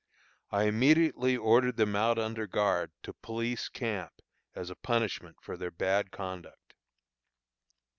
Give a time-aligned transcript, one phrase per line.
[0.49, 4.13] I immediately ordered them out under guard to police camp
[4.55, 6.73] as a punishment for their bad conduct.